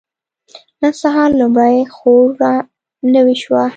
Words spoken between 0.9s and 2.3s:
سهار لومړۍ خور